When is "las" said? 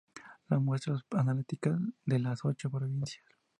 0.49-0.59, 2.17-2.43